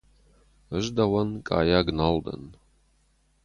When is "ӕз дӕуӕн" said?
0.77-1.29